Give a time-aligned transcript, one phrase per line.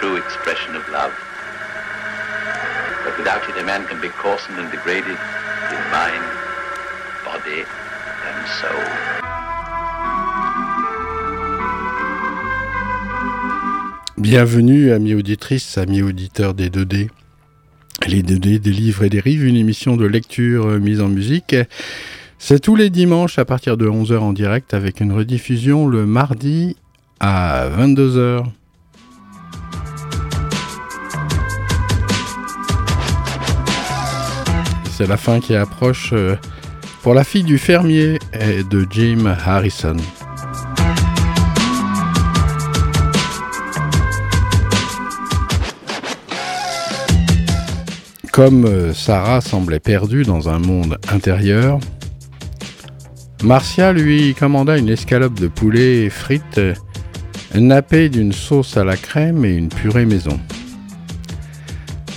[0.00, 1.12] true expression of love.
[3.04, 5.18] But without it, a man can be coarsened and degraded
[5.70, 6.24] in mind,
[7.24, 7.62] body,
[8.28, 8.84] and soul.
[14.16, 17.10] Bienvenue, amis auditrices, amis auditeurs des 2D.
[18.06, 21.54] Les 2D des livres et des rives, une émission de lecture mise en musique.
[22.38, 26.76] C'est tous les dimanches à partir de 11h en direct avec une rediffusion le mardi
[27.20, 28.44] à 22h.
[34.96, 36.36] C'est la fin qui approche euh,
[37.02, 39.96] pour la fille du fermier et de Jim Harrison.
[48.30, 51.80] Comme euh, Sarah semblait perdue dans un monde intérieur,
[53.42, 56.60] Marcia lui commanda une escalope de poulet frites
[57.52, 60.38] nappée d'une sauce à la crème et une purée maison.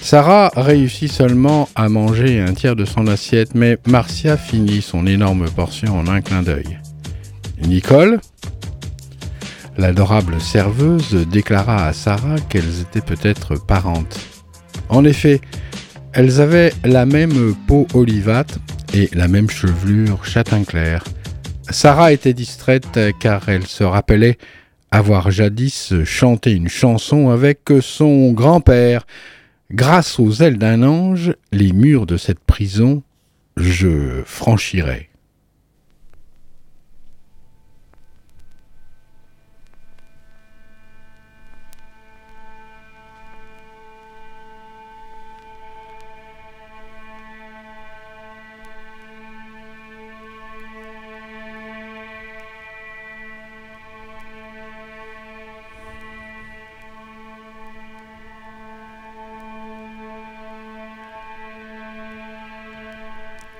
[0.10, 5.50] Sarah réussit seulement à manger un tiers de son assiette, mais Marcia finit son énorme
[5.50, 6.80] portion en un clin d'œil.
[7.62, 8.22] Nicole,
[9.78, 14.18] l'adorable serveuse, déclara à Sarah qu'elles étaient peut-être parentes.
[14.88, 15.42] En effet,
[16.14, 18.60] elles avaient la même peau olivâtre
[18.94, 21.04] et la même chevelure châtain clair.
[21.70, 24.38] Sarah était distraite car elle se rappelait
[24.90, 29.06] avoir jadis chanté une chanson avec son grand-père.
[29.72, 33.04] Grâce aux ailes d'un ange, les murs de cette prison,
[33.58, 35.10] je franchirai.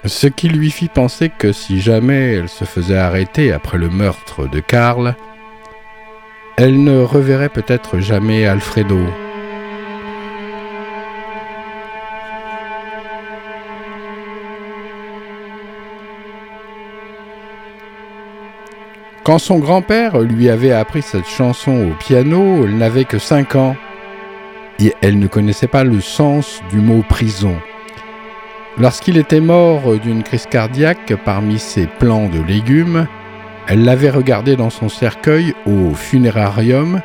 [0.08, 4.48] Ce qui lui fit penser que si jamais elle se faisait arrêter après le meurtre
[4.48, 5.16] de Karl,
[6.56, 9.00] elle ne reverrait peut-être jamais Alfredo.
[19.26, 23.76] Quand son grand-père lui avait appris cette chanson au piano, elle n'avait que 5 ans
[24.80, 27.58] et elle ne connaissait pas le sens du mot prison.
[28.80, 33.08] Lorsqu'il était mort d'une crise cardiaque parmi ses plants de légumes,
[33.68, 37.02] elle l'avait regardé dans son cercueil au funérarium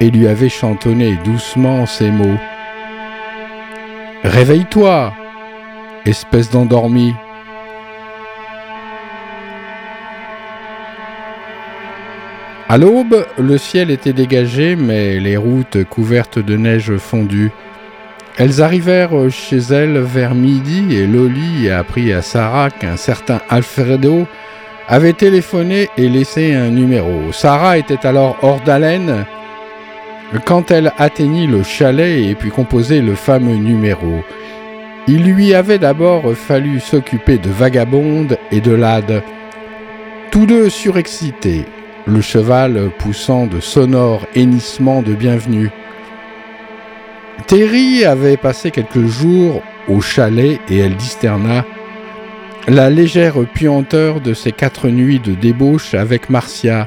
[0.00, 2.38] et lui avait chantonné doucement ces mots.
[4.22, 5.12] Réveille-toi,
[6.04, 7.12] espèce d'endormi.
[12.68, 17.50] À l'aube, le ciel était dégagé, mais les routes couvertes de neige fondue.
[18.38, 24.28] Elles arrivèrent chez elle vers midi et Loli apprit à Sarah qu'un certain Alfredo
[24.86, 27.32] avait téléphoné et laissé un numéro.
[27.32, 29.26] Sarah était alors hors d'haleine
[30.44, 34.22] quand elle atteignit le chalet et puis composer le fameux numéro.
[35.08, 39.22] Il lui avait d'abord fallu s'occuper de Vagabonde et de Lade,
[40.30, 41.64] tous deux surexcités
[42.06, 45.70] le cheval poussant de sonores hennissements de bienvenue.
[47.46, 51.64] Terry avait passé quelques jours au chalet et elle discerna
[52.66, 56.86] la légère puanteur de ses quatre nuits de débauche avec Marcia,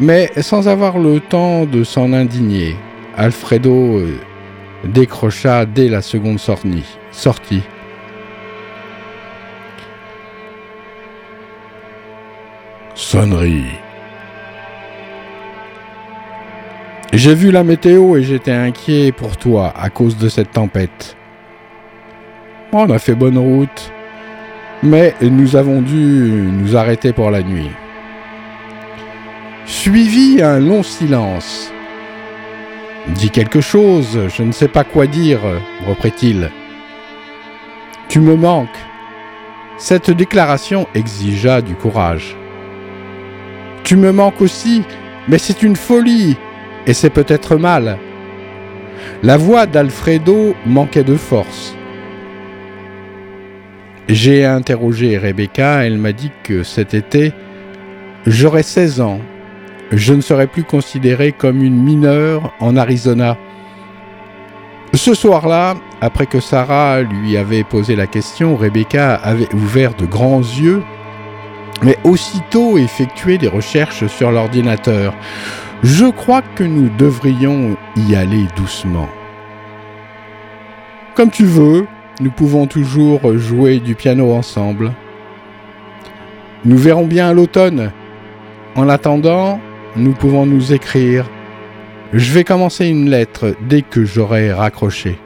[0.00, 2.76] mais sans avoir le temps de s'en indigner.
[3.16, 4.18] Alfredo euh,
[4.84, 7.62] décrocha dès la seconde sortie.
[12.94, 13.87] Sonnerie.
[17.12, 21.16] J'ai vu la météo et j'étais inquiet pour toi à cause de cette tempête.
[22.70, 23.90] On a fait bonne route,
[24.82, 27.70] mais nous avons dû nous arrêter pour la nuit.
[29.64, 31.72] Suivi un long silence.
[33.08, 35.40] Dis quelque chose, je ne sais pas quoi dire,
[35.86, 36.50] reprit-il.
[38.10, 38.68] Tu me manques.
[39.78, 42.36] Cette déclaration exigea du courage.
[43.82, 44.82] Tu me manques aussi,
[45.26, 46.36] mais c'est une folie,
[46.88, 47.98] et c'est peut-être mal.
[49.22, 51.76] La voix d'Alfredo manquait de force.
[54.08, 57.32] J'ai interrogé Rebecca, elle m'a dit que cet été,
[58.26, 59.20] j'aurais 16 ans.
[59.92, 63.36] Je ne serais plus considérée comme une mineure en Arizona.
[64.94, 70.40] Ce soir-là, après que Sarah lui avait posé la question, Rebecca avait ouvert de grands
[70.40, 70.82] yeux,
[71.82, 75.14] mais aussitôt effectué des recherches sur l'ordinateur.
[75.82, 79.08] Je crois que nous devrions y aller doucement.
[81.14, 81.86] Comme tu veux,
[82.20, 84.92] nous pouvons toujours jouer du piano ensemble.
[86.64, 87.92] Nous verrons bien à l'automne.
[88.74, 89.60] En attendant,
[89.96, 91.26] nous pouvons nous écrire
[92.14, 95.18] je vais commencer une lettre dès que j'aurai raccroché.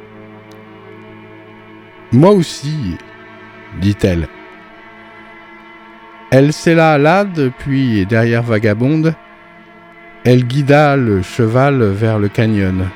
[2.11, 2.97] Moi aussi,
[3.81, 4.27] dit-elle.
[6.33, 7.25] Elle s'éla là,
[7.59, 9.15] puis derrière Vagabonde,
[10.25, 12.89] elle guida le cheval vers le canyon.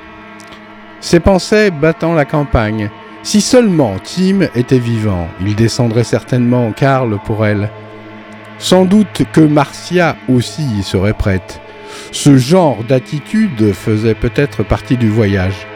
[1.01, 2.91] Ses pensées battant la campagne.
[3.23, 7.71] Si seulement Tim était vivant, il descendrait certainement Karl pour elle.
[8.59, 11.61] Sans doute que Marcia aussi y serait prête.
[12.13, 15.67] Ce genre d'attitude faisait peut-être partie du voyage.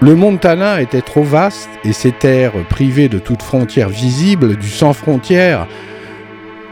[0.00, 4.94] Le Montana était trop vaste et ces terres privées de toute frontière visible, du sans
[4.94, 5.68] frontières,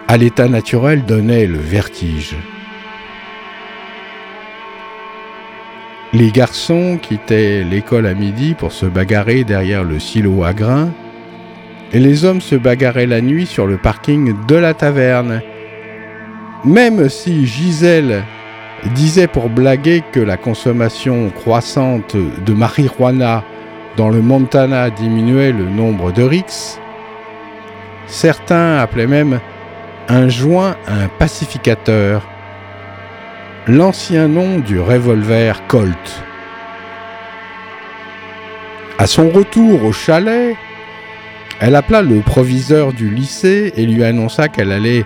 [0.08, 2.36] à l'état naturel donnaient le vertige.
[6.14, 10.90] Les garçons quittaient l'école à midi pour se bagarrer derrière le silo à grains,
[11.92, 15.42] et les hommes se bagarraient la nuit sur le parking de la taverne.
[16.64, 18.22] Même si Gisèle
[18.94, 23.44] disait pour blaguer que la consommation croissante de marijuana
[23.98, 26.80] dans le Montana diminuait le nombre de rixes.
[28.06, 29.40] Certains appelaient même
[30.08, 32.26] un joint un pacificateur,
[33.68, 36.24] l'ancien nom du revolver Colt.
[38.96, 40.56] À son retour au chalet,
[41.60, 45.04] elle appela le proviseur du lycée et lui annonça qu'elle allait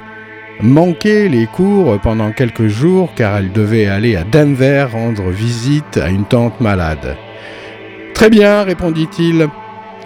[0.61, 6.08] manquer les cours pendant quelques jours car elle devait aller à Denver rendre visite à
[6.08, 7.17] une tante malade.
[8.15, 9.49] Très bien, répondit-il,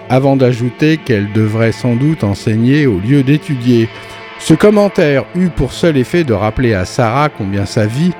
[0.08, 3.90] avant d'ajouter qu'elle devrait sans doute enseigner au lieu d'étudier.
[4.38, 8.12] Ce commentaire eut pour seul effet de rappeler à Sarah combien sa vie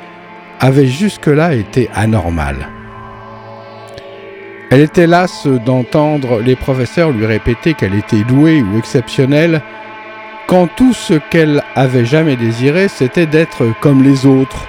[0.60, 2.68] avait jusque-là été anormale.
[4.70, 9.62] Elle était lasse d'entendre les professeurs lui répéter qu'elle était douée ou exceptionnelle
[10.46, 14.68] quand tout ce qu'elle avait jamais désiré, c'était d'être comme les autres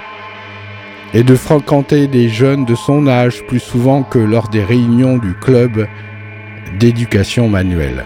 [1.14, 5.34] et de fréquenter des jeunes de son âge plus souvent que lors des réunions du
[5.34, 5.86] club
[6.80, 8.04] d'éducation manuelle.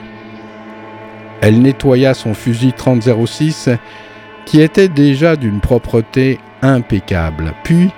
[1.41, 3.71] Elle nettoya son fusil 3006
[4.45, 7.53] qui était déjà d'une propreté impeccable.
[7.65, 7.91] Puis,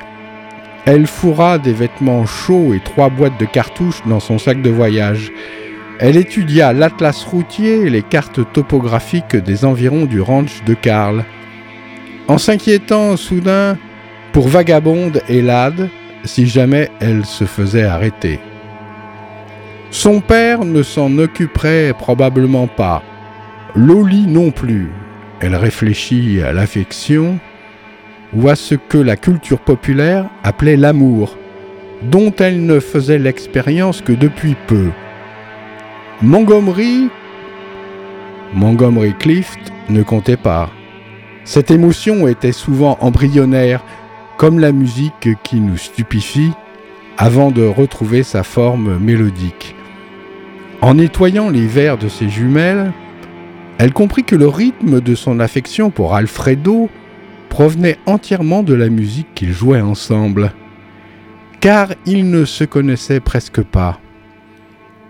[0.87, 5.33] elle fourra des vêtements chauds et trois boîtes de cartouches dans son sac de voyage
[6.01, 11.25] elle étudia l'atlas routier et les cartes topographiques des environs du ranch de Karl.
[12.27, 13.79] En s'inquiétant soudain
[14.33, 15.89] pour Vagabonde et Lad
[16.25, 18.41] si jamais elle se faisait arrêter.
[19.91, 23.03] Son père ne s'en occuperait probablement pas.
[23.77, 24.91] Loli non plus.
[25.41, 27.39] Elle réfléchit à l'affection
[28.37, 31.37] ou à ce que la culture populaire appelait l'amour,
[32.03, 34.91] dont elle ne faisait l'expérience que depuis peu.
[36.23, 37.09] Montgomery,
[38.53, 40.71] Montgomery Clift ne comptait pas.
[41.45, 43.85] Cette émotion était souvent embryonnaire,
[44.37, 46.53] comme la musique qui nous stupéfie
[47.19, 49.77] avant de retrouver sa forme mélodique.
[50.81, 52.93] En nettoyant les vers de ses jumelles,
[53.79, 56.89] elle comprit que le rythme de son affection pour Alfredo
[57.55, 60.51] provenait entièrement de la musique qu'ils jouaient ensemble,
[61.61, 64.01] car ils ne se connaissaient presque pas.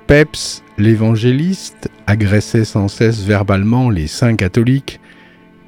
[0.06, 5.00] Peps, l'évangéliste, agressait sans cesse verbalement les saints catholiques,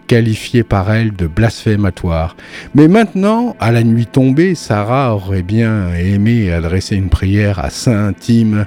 [0.07, 2.37] qualifiés par elle de blasphématoires.
[2.75, 8.13] Mais maintenant, à la nuit tombée, Sarah aurait bien aimé adresser une prière à Saint
[8.13, 8.67] Tim,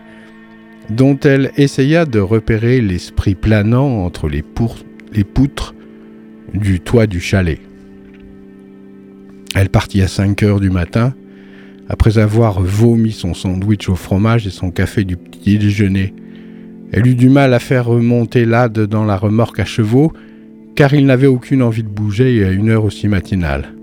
[0.89, 4.43] dont elle essaya de repérer l'esprit planant entre les,
[5.13, 5.75] les poutres
[6.55, 7.59] du toit du chalet.
[9.55, 11.13] Elle partit à 5 heures du matin,
[11.89, 16.13] après avoir vomi son sandwich au fromage et son café du petit déjeuner.
[16.91, 20.13] Elle eut du mal à faire remonter l'âde dans la remorque à chevaux,
[20.75, 23.73] car il n'avait aucune envie de bouger à une heure aussi matinale.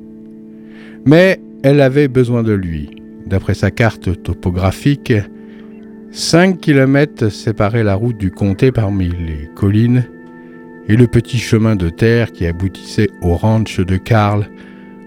[1.04, 2.90] Mais elle avait besoin de lui.
[3.26, 5.12] D'après sa carte topographique,
[6.12, 10.04] cinq kilomètres séparaient la route du comté parmi les collines
[10.88, 14.48] et le petit chemin de terre qui aboutissait au ranch de Karl,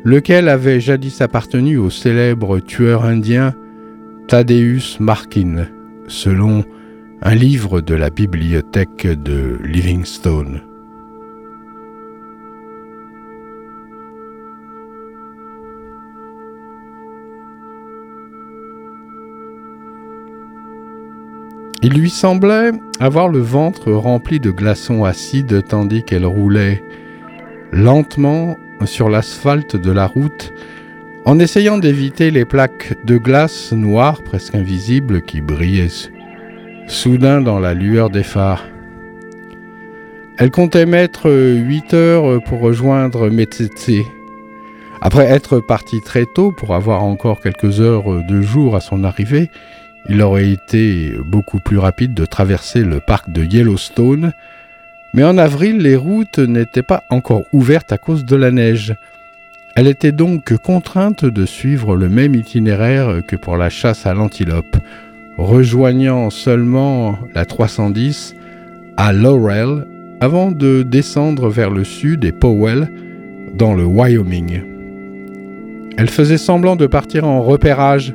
[0.04, 3.54] lequel avait jadis appartenu au célèbre tueur indien
[4.28, 5.68] Thaddeus Markin,
[6.08, 6.64] selon
[7.22, 10.62] un livre de la bibliothèque de Livingstone.
[21.82, 26.84] Il lui semblait avoir le ventre rempli de glaçons acides tandis qu'elle roulait
[27.72, 30.54] lentement sur l'asphalte de la route
[31.26, 36.10] en essayant d'éviter les plaques de glace noires presque invisibles qui brillaient
[36.88, 38.66] soudain dans la lueur des phares.
[40.38, 44.06] Elle comptait mettre huit heures pour rejoindre Metsetse.
[45.02, 49.50] Après être partie très tôt pour avoir encore quelques heures de jour à son arrivée,
[50.08, 54.32] il aurait été beaucoup plus rapide de traverser le parc de Yellowstone,
[55.14, 58.96] mais en avril, les routes n'étaient pas encore ouvertes à cause de la neige.
[59.76, 64.78] Elle était donc contrainte de suivre le même itinéraire que pour la chasse à l'antilope,
[65.38, 68.36] rejoignant seulement la 310
[68.98, 69.86] à Laurel
[70.22, 72.92] avant de descendre vers le sud et Powell
[73.54, 74.62] dans le Wyoming.
[75.98, 78.14] Elle faisait semblant de partir en repérage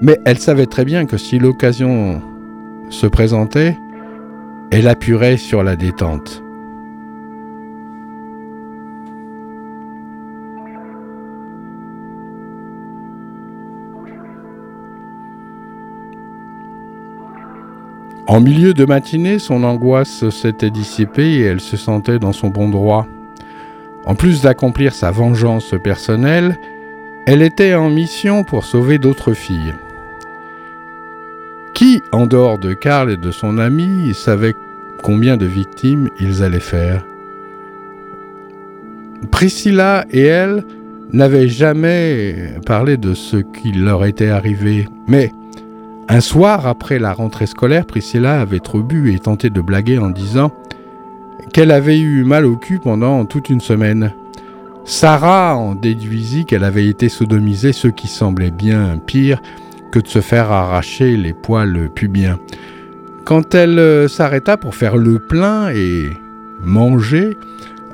[0.00, 2.22] mais elle savait très bien que si l'occasion
[2.90, 3.76] se présentait,
[4.70, 6.42] elle appuierait sur la détente.
[18.26, 22.68] En milieu de matinée, son angoisse s'était dissipée et elle se sentait dans son bon
[22.68, 23.06] droit.
[24.04, 26.58] En plus d'accomplir sa vengeance personnelle,
[27.26, 29.72] elle était en mission pour sauver d'autres filles.
[31.74, 34.54] Qui, en dehors de Karl et de son ami, savait
[35.02, 37.04] combien de victimes ils allaient faire?
[39.30, 40.64] Priscilla et elle
[41.12, 45.32] n'avaient jamais parlé de ce qui leur était arrivé, mais
[46.08, 50.10] un soir après la rentrée scolaire, Priscilla avait trop bu et tenté de blaguer en
[50.10, 50.52] disant
[51.52, 54.12] qu'elle avait eu mal au cul pendant toute une semaine.
[54.84, 59.42] Sarah en déduisit qu'elle avait été sodomisée, ce qui semblait bien pire
[59.90, 62.38] que de se faire arracher les poils pubiens.
[63.24, 66.10] Quand elle euh, s'arrêta pour faire le plein et
[66.62, 67.36] manger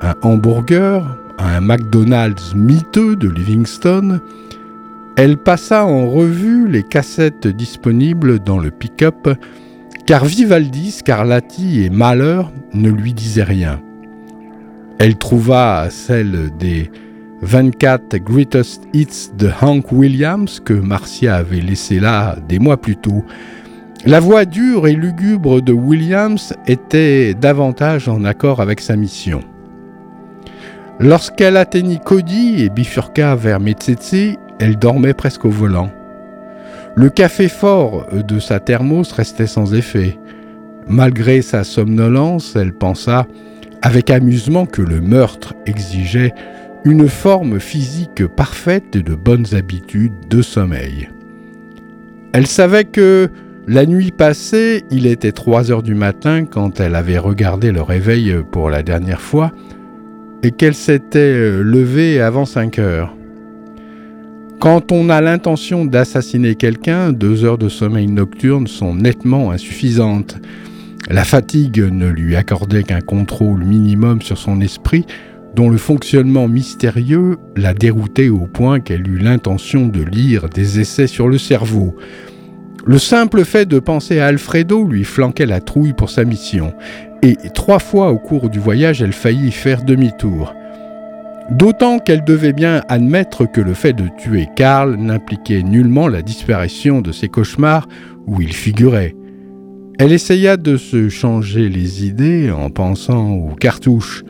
[0.01, 4.21] un hamburger à un McDonald's miteux de Livingston,
[5.17, 9.29] elle passa en revue les cassettes disponibles dans le pick-up,
[10.07, 13.81] car Vivaldi, Scarlatti et Malheur ne lui disaient rien.
[14.99, 16.91] Elle trouva celle des
[17.45, 23.25] 24 Greatest Hits de Hank Williams que Marcia avait laissé là des mois plus tôt.
[24.07, 29.41] La voix dure et lugubre de Williams était davantage en accord avec sa mission.
[30.99, 35.91] Lorsqu'elle atteignit Cody et bifurqua vers Metsetse, elle dormait presque au volant.
[36.97, 40.19] Le café fort de sa thermos restait sans effet.
[40.87, 43.27] Malgré sa somnolence, elle pensa
[43.83, 46.33] avec amusement que le meurtre exigeait
[46.85, 51.09] une forme physique parfaite et de bonnes habitudes de sommeil.
[52.33, 53.31] Elle savait que
[53.67, 58.37] la nuit passée, il était 3 heures du matin quand elle avait regardé le réveil
[58.53, 59.53] pour la dernière fois
[60.43, 63.17] et qu'elle s'était levée avant 5 heures.
[64.61, 70.37] Quand on a l'intention d'assassiner quelqu'un, deux heures de sommeil nocturne sont nettement insuffisantes.
[71.09, 75.07] La fatigue ne lui accordait qu'un contrôle minimum sur son esprit
[75.55, 81.07] dont le fonctionnement mystérieux la déroutait au point qu'elle eut l'intention de lire des essais
[81.07, 81.95] sur le cerveau.
[82.87, 86.75] Le simple fait de penser à Alfredo lui flanquait la trouille pour sa mission,
[87.23, 90.55] et trois fois au cours du voyage elle faillit faire demi-tour.
[91.51, 97.01] D'autant qu'elle devait bien admettre que le fait de tuer Karl n'impliquait nullement la disparition
[97.01, 97.87] de ses cauchemars
[98.27, 99.15] où il figurait.
[99.99, 104.25] Elle essaya de se changer les idées en pensant aux cartouches.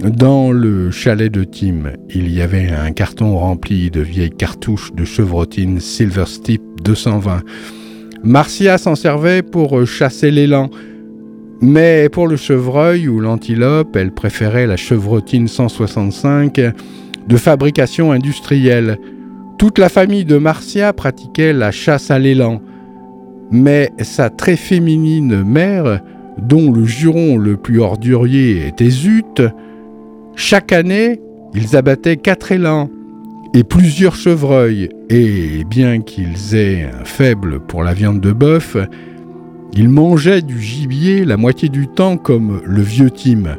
[0.00, 5.06] Dans le chalet de Tim, il y avait un carton rempli de vieilles cartouches de
[5.06, 7.42] chevrotine Silver Steep 220.
[8.22, 10.68] Marcia s'en servait pour chasser l'élan,
[11.62, 16.60] mais pour le chevreuil ou l'antilope, elle préférait la chevrotine 165
[17.26, 18.98] de fabrication industrielle.
[19.58, 22.60] Toute la famille de Marcia pratiquait la chasse à l'élan,
[23.50, 26.02] mais sa très féminine mère,
[26.36, 29.40] dont le juron le plus ordurier était Zut,
[30.36, 31.20] chaque année,
[31.54, 32.90] ils abattaient quatre élans
[33.54, 38.76] et plusieurs chevreuils, et bien qu'ils aient un faible pour la viande de bœuf,
[39.72, 43.56] ils mangeaient du gibier la moitié du temps comme le vieux Tim.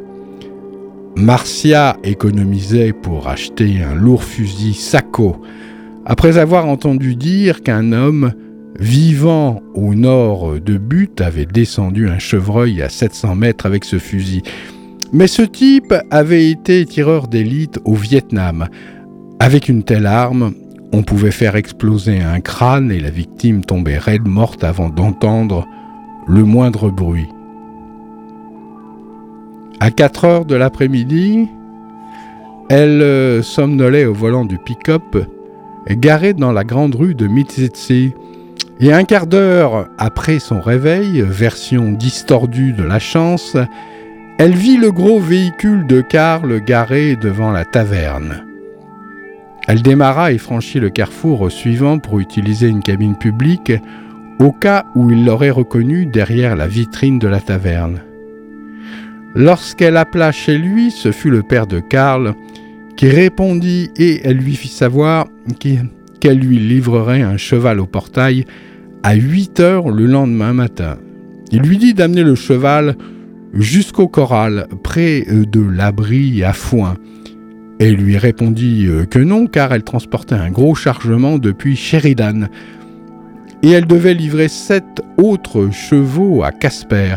[1.16, 5.42] Marcia économisait pour acheter un lourd fusil Sacco,
[6.06, 8.32] après avoir entendu dire qu'un homme
[8.78, 14.42] vivant au nord de Butte, avait descendu un chevreuil à 700 mètres avec ce fusil.
[15.12, 18.68] Mais ce type avait été tireur d'élite au Vietnam.
[19.40, 20.52] Avec une telle arme,
[20.92, 25.66] on pouvait faire exploser un crâne et la victime tombait raide morte avant d'entendre
[26.26, 27.28] le moindre bruit.
[29.80, 31.48] À 4 heures de l'après-midi,
[32.68, 35.16] elle euh, somnolait au volant du pick-up
[35.88, 38.12] garé dans la grande rue de Mitsitsi.
[38.80, 43.56] Et un quart d'heure après son réveil, version distordue de la chance,
[44.38, 48.44] elle vit le gros véhicule de Karl garé devant la taverne.
[49.66, 53.72] Elle démarra et franchit le carrefour suivant pour utiliser une cabine publique
[54.38, 58.00] au cas où il l'aurait reconnue derrière la vitrine de la taverne.
[59.34, 62.34] Lorsqu'elle appela chez lui, ce fut le père de Karl
[62.96, 65.26] qui répondit et elle lui fit savoir
[65.58, 68.44] qu'elle lui livrerait un cheval au portail
[69.02, 70.96] à 8 heures le lendemain matin.
[71.50, 72.96] Il lui dit d'amener le cheval
[73.52, 76.94] jusqu'au corral, près de l'abri à foin.
[77.78, 82.48] Elle lui répondit euh, que non, car elle transportait un gros chargement depuis Sheridan.
[83.62, 87.16] Et elle devait livrer sept autres chevaux à Casper.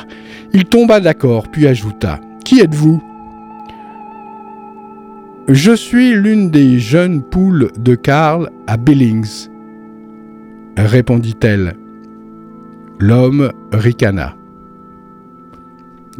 [0.54, 3.02] Il tomba d'accord, puis ajouta Qui êtes-vous?
[5.48, 9.50] Je suis l'une des jeunes poules de Karl à Billings,
[10.78, 11.76] répondit-elle.
[13.00, 14.36] L'homme ricana.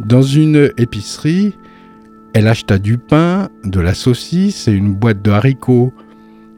[0.04, 1.56] Dans une épicerie,
[2.34, 5.92] elle acheta du pain, de la saucisse et une boîte de haricots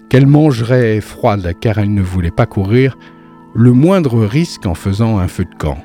[0.08, 2.96] qu'elle mangerait froide car elle ne voulait pas courir
[3.54, 5.76] le moindre risque en faisant un feu de camp.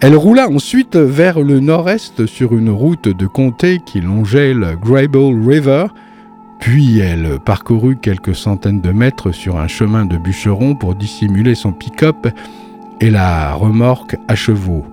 [0.00, 5.46] Elle roula ensuite vers le nord-est sur une route de comté qui longeait le Grable
[5.46, 5.88] River,
[6.58, 11.72] puis elle parcourut quelques centaines de mètres sur un chemin de bûcheron pour dissimuler son
[11.72, 12.28] pick-up
[13.02, 14.86] et la remorque à chevaux.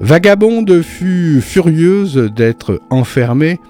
[0.00, 3.60] Vagabonde fut furieuse d'être enfermée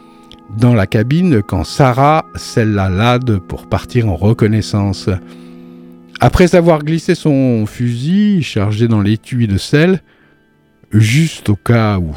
[0.57, 5.11] dans la cabine quand Sarah scella l'ade pour partir en reconnaissance.
[6.21, 10.03] Après avoir glissé son fusil chargé dans l'étui de sel,
[10.93, 12.15] juste au cas où.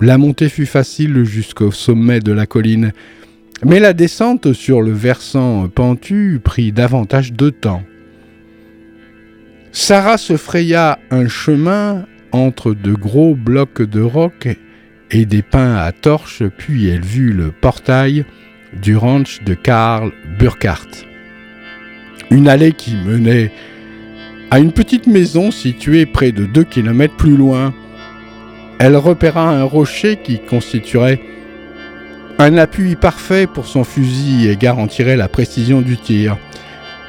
[0.00, 2.92] La montée fut facile jusqu'au sommet de la colline,
[3.64, 7.82] mais la descente sur le versant pentu prit davantage de temps.
[9.72, 14.48] Sarah se fraya un chemin entre de gros blocs de roc
[15.10, 18.24] et des pins à torches, puis elle vit le portail
[18.72, 21.06] du ranch de Karl Burkhardt.
[22.30, 23.50] Une allée qui menait
[24.50, 27.74] à une petite maison située près de deux kilomètres plus loin.
[28.78, 31.20] Elle repéra un rocher qui constituerait
[32.38, 36.36] un appui parfait pour son fusil et garantirait la précision du tir.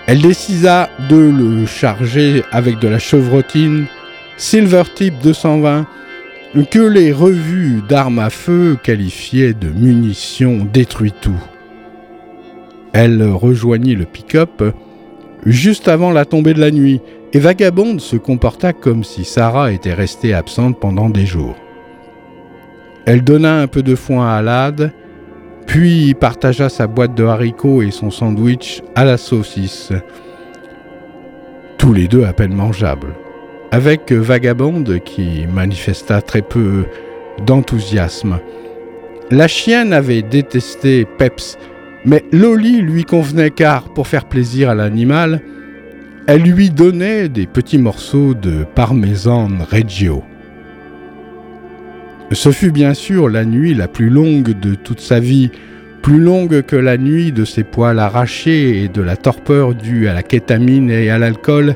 [0.08, 3.86] Elle décida de le charger avec de la chevrotine
[4.40, 5.86] Silver Tip 220,
[6.72, 11.44] que les revues d'armes à feu qualifiaient de munitions détruit tout.
[12.94, 14.64] Elle rejoignit le pick-up
[15.46, 17.02] juste avant la tombée de la nuit,
[17.34, 21.58] et Vagabonde se comporta comme si Sarah était restée absente pendant des jours.
[23.06, 24.94] Elle donna un peu de foin à l'ade,
[25.68, 29.92] puis partagea sa boîte de haricots et son sandwich à la saucisse,
[31.78, 33.14] tous les deux à peine mangeables
[33.72, 36.86] avec Vagabonde qui manifesta très peu
[37.46, 38.40] d'enthousiasme.
[39.32, 41.58] La chienne avait détesté Peps,
[42.06, 45.42] mais Loli lui convenait car, pour faire plaisir à l'animal,
[46.28, 50.24] elle lui donnait des petits morceaux de parmesan reggio.
[52.32, 55.52] Ce fut bien sûr la nuit la plus longue de toute sa vie,
[56.02, 60.14] plus longue que la nuit de ses poils arrachés et de la torpeur due à
[60.14, 61.76] la kétamine et à l'alcool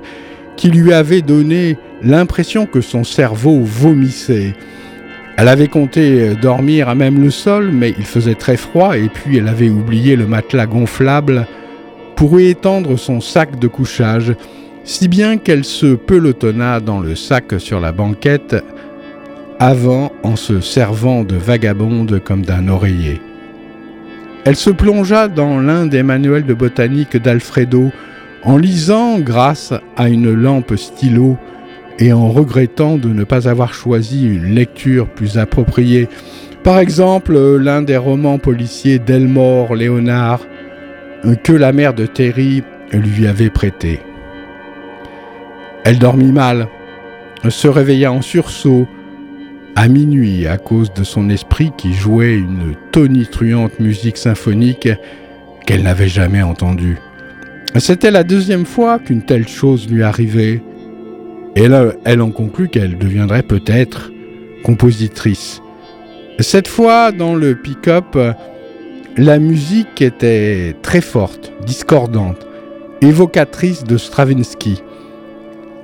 [0.55, 4.53] qui lui avait donné l'impression que son cerveau vomissait.
[5.37, 9.37] Elle avait compté dormir à même le sol, mais il faisait très froid et puis
[9.37, 11.47] elle avait oublié le matelas gonflable
[12.15, 14.35] pour y étendre son sac de couchage,
[14.83, 18.55] si bien qu'elle se pelotonna dans le sac sur la banquette
[19.59, 23.21] avant en se servant de vagabonde comme d'un oreiller.
[24.45, 27.91] Elle se plongea dans l'un des manuels de botanique d'Alfredo,
[28.45, 31.37] en lisant grâce à une lampe stylo
[31.99, 36.09] et en regrettant de ne pas avoir choisi une lecture plus appropriée.
[36.63, 40.41] Par exemple, l'un des romans policiers d'Elmore Léonard
[41.43, 43.99] que la mère de Terry lui avait prêté.
[45.85, 46.67] Elle dormit mal,
[47.49, 48.87] se réveilla en sursaut
[49.75, 54.89] à minuit à cause de son esprit qui jouait une tonitruante musique symphonique
[55.65, 56.99] qu'elle n'avait jamais entendue.
[57.77, 60.61] C'était la deuxième fois qu'une telle chose lui arrivait.
[61.55, 64.11] Et là, elle en conclut qu'elle deviendrait peut-être
[64.63, 65.61] compositrice.
[66.39, 68.17] Cette fois, dans le pick-up,
[69.17, 72.47] la musique était très forte, discordante,
[73.01, 74.81] évocatrice de Stravinsky.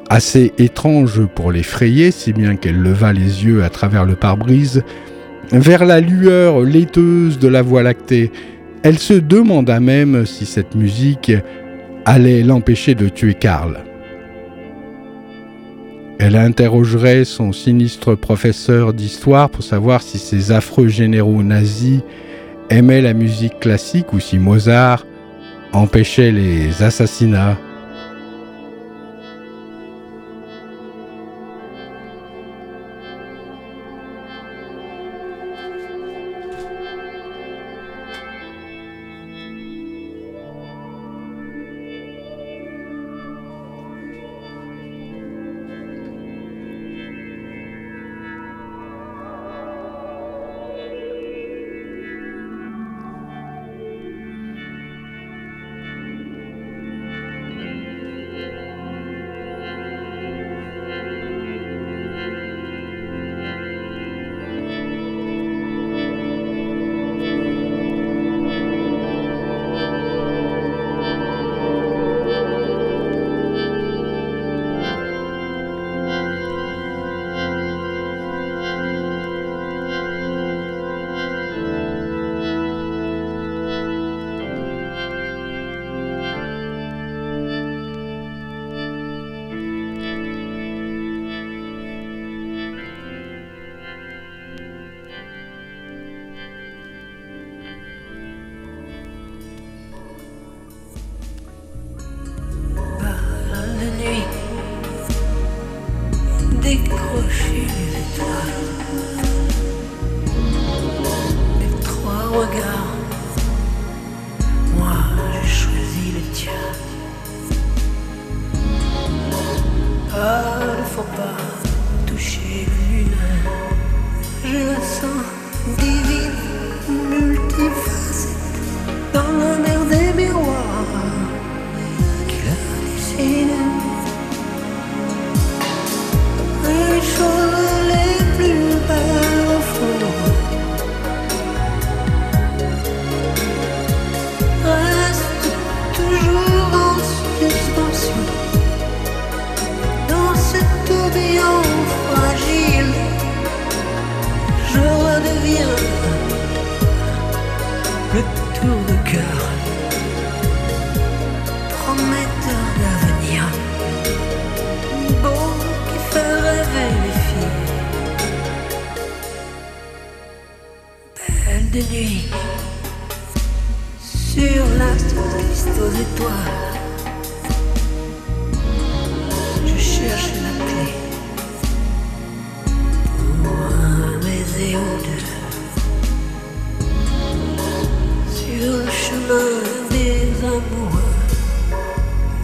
[0.10, 4.84] Assez étrange pour l'effrayer, si bien qu'elle leva les yeux à travers le pare-brise
[5.52, 8.32] vers la lueur laiteuse de la Voie lactée.
[8.84, 11.32] Elle se demanda même si cette musique
[12.06, 13.84] allait l'empêcher de tuer Karl.
[16.20, 22.02] Elle interrogerait son sinistre professeur d'histoire pour savoir si ces affreux généraux nazis
[22.70, 25.06] aimaient la musique classique ou si Mozart
[25.72, 27.58] empêchait les assassinats.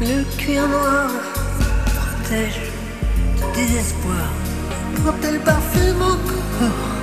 [0.08, 1.10] Le cuir noir,
[1.96, 2.62] protège
[3.38, 4.30] du désespoir.
[5.04, 6.95] Quand elle parfume encore.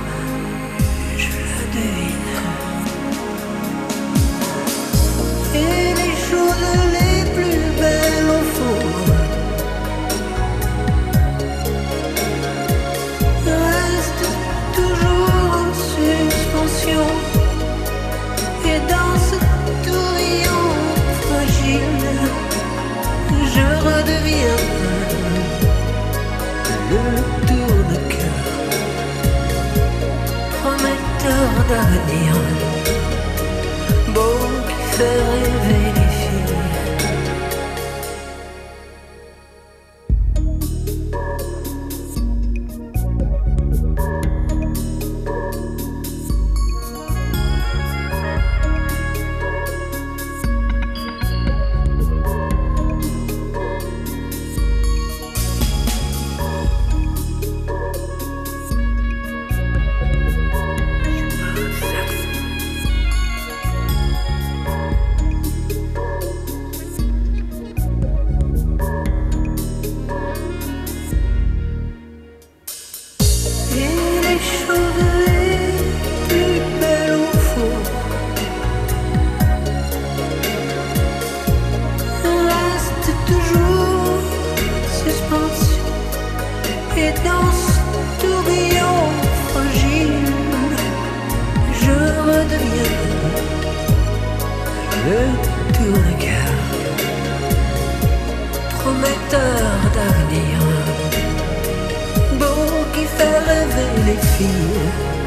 [103.95, 105.22] only feel.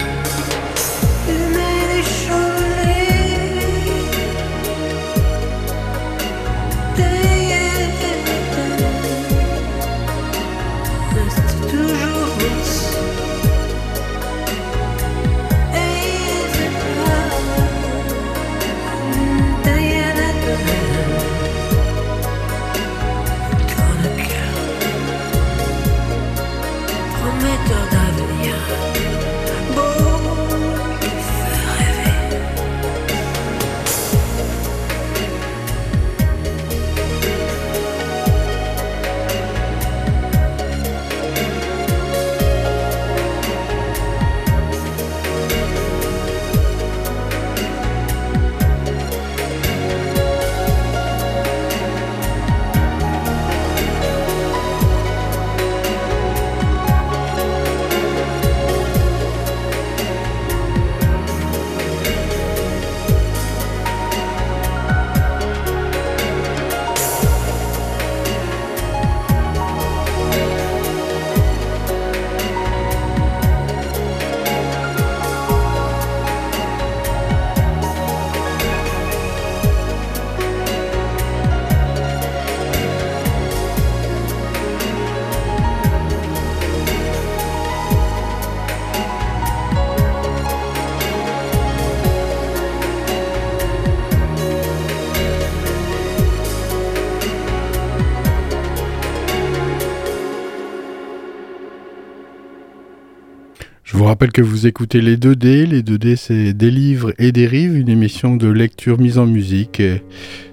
[103.94, 105.64] Vous rappelle que vous écoutez les 2D.
[105.64, 109.80] Les 2D, c'est des livres et des rives, une émission de lecture mise en musique.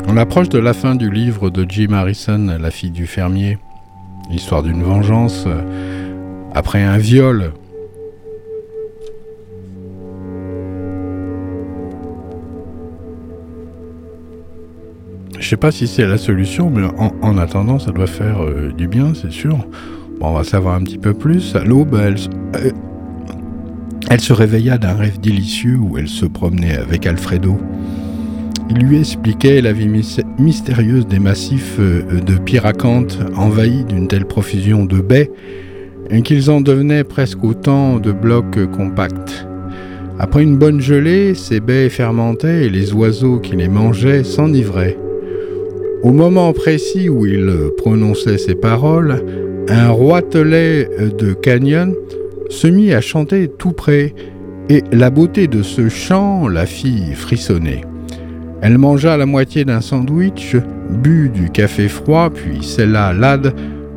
[0.07, 3.59] On approche de la fin du livre de Jim Harrison, La fille du fermier,
[4.31, 5.45] l'histoire d'une vengeance
[6.55, 7.51] après un viol.
[15.37, 16.87] Je sais pas si c'est la solution, mais
[17.21, 19.59] en, attendant, ça doit faire euh, du bien, c'est sûr.
[20.21, 21.55] On va savoir un petit peu plus.
[21.55, 22.15] À l'aube, elle,
[22.55, 22.71] euh,
[24.09, 27.57] elle se réveilla d'un rêve délicieux où elle se promenait avec Alfredo.
[28.69, 29.89] Il lui expliquait la vie
[30.39, 35.29] mystérieuse des massifs euh, de Pyracanthe envahis d'une telle profusion de baies
[36.09, 39.47] et qu'ils en devenaient presque autant de blocs compacts.
[40.19, 44.97] Après une bonne gelée, ces baies fermentaient et les oiseaux qui les mangeaient s'enivraient.
[46.03, 49.23] Au moment précis où il prononçait ces paroles,
[49.67, 51.93] un roitelet de canyon
[52.49, 54.13] se mit à chanter tout près,
[54.69, 57.81] et la beauté de ce chant la fit frissonner.
[58.61, 60.55] Elle mangea la moitié d'un sandwich,
[60.89, 63.53] but du café froid, puis celle-là lade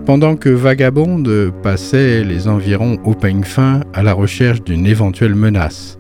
[0.09, 5.99] pendant que Vagabonde passait les environs au peigne fin à la recherche d'une éventuelle menace.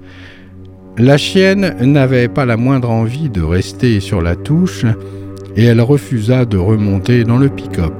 [0.97, 4.87] La chienne n'avait pas la moindre envie de rester sur la touche
[5.57, 7.93] et elle refusa de remonter dans le pick-up.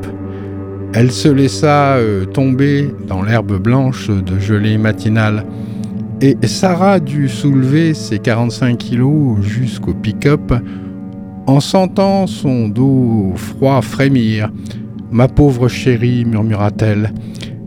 [0.95, 5.45] Elle se laissa euh, tomber dans l'herbe blanche de gelée matinale
[6.23, 10.55] et Sarah dut soulever ses 45 kilos jusqu'au pick-up
[11.47, 14.51] en sentant son dos froid frémir
[15.11, 17.13] Ma pauvre chérie, murmura-t-elle.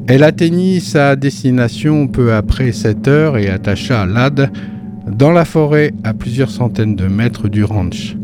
[0.07, 4.51] Elle atteignit sa destination peu après sept heures et attacha Lad
[5.07, 8.15] dans la forêt à plusieurs centaines de mètres du ranch.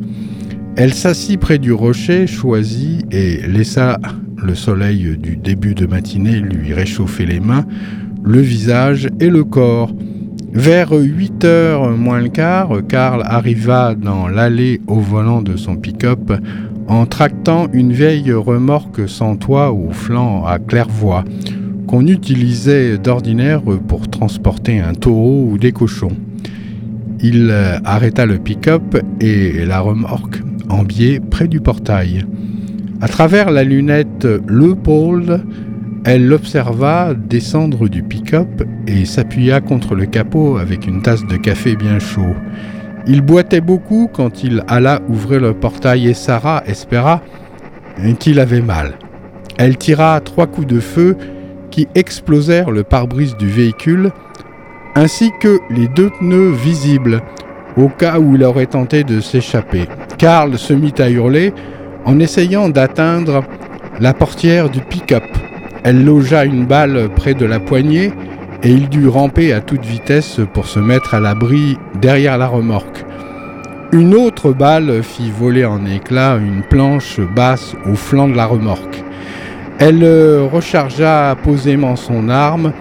[0.75, 3.97] Elle s'assit près du rocher choisi et laissa
[4.37, 7.65] le soleil du début de matinée lui réchauffer les mains,
[8.23, 9.93] le visage et le corps.
[10.53, 16.31] Vers 8 heures moins le quart, Karl arriva dans l'allée au volant de son pick-up
[16.87, 21.23] en tractant une vieille remorque sans toit au flanc à claire-voie,
[21.87, 26.15] qu'on utilisait d'ordinaire pour transporter un taureau ou des cochons.
[27.21, 32.25] Il arrêta le pick-up et la remorque en biais près du portail.
[33.01, 35.43] À travers la lunette Leopold,
[36.03, 41.75] elle l'observa descendre du pick-up et s'appuya contre le capot avec une tasse de café
[41.75, 42.35] bien chaud.
[43.07, 47.21] Il boitait beaucoup quand il alla ouvrir le portail et Sarah espéra
[48.19, 48.93] qu'il avait mal.
[49.57, 51.17] Elle tira trois coups de feu
[51.71, 54.11] qui explosèrent le pare-brise du véhicule
[54.95, 57.21] ainsi que les deux pneus visibles
[57.77, 59.85] au cas où il aurait tenté de s'échapper.
[60.17, 61.53] Karl se mit à hurler
[62.05, 63.43] en essayant d'atteindre
[63.99, 65.23] la portière du pick-up.
[65.83, 68.11] Elle logea une balle près de la poignée
[68.63, 73.05] et il dut ramper à toute vitesse pour se mettre à l'abri derrière la remorque.
[73.91, 79.03] Une autre balle fit voler en éclats une planche basse au flanc de la remorque.
[79.79, 80.03] Elle
[80.51, 82.73] rechargea posément son arme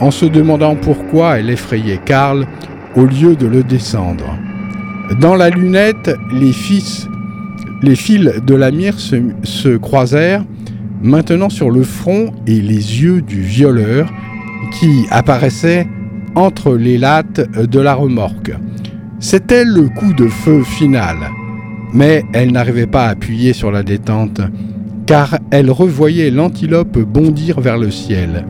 [0.00, 2.46] en se demandant pourquoi elle effrayait Karl
[2.94, 4.38] au lieu de le descendre.
[5.20, 7.08] Dans la lunette, les, fils,
[7.82, 10.44] de la mire se croisèrent,
[11.02, 14.08] maintenant sur le front et les yeux du violeur
[14.78, 15.86] qui apparaissait
[16.34, 18.52] entre les lattes de la remorque.
[19.20, 21.16] C'était le coup de feu final,
[21.94, 24.40] mais elle n'arrivait pas à appuyer sur la détente,
[25.06, 28.44] car elle revoyait l'antilope bondir vers le ciel.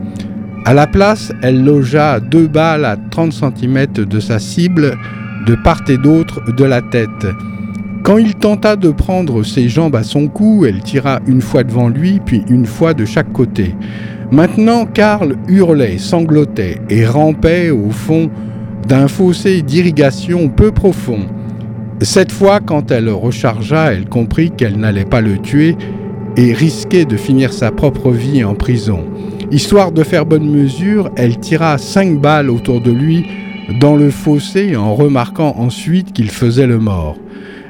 [0.65, 4.97] À la place, elle logea deux balles à 30 cm de sa cible,
[5.45, 7.25] de part et d'autre de la tête.
[8.07, 11.89] Quand il tenta de prendre ses jambes à son cou, elle tira une fois devant
[11.89, 13.75] lui, puis une fois de chaque côté.
[14.31, 18.29] Maintenant, Karl hurlait, sanglotait et rampait au fond
[18.87, 21.25] d'un fossé d'irrigation peu profond.
[21.99, 25.75] Cette fois, quand elle rechargea, elle comprit qu'elle n'allait pas le tuer
[26.37, 29.03] et risquait de finir sa propre vie en prison.
[29.51, 33.25] Histoire de faire bonne mesure, elle tira cinq balles autour de lui
[33.81, 37.17] dans le fossé en remarquant ensuite qu'il faisait le mort.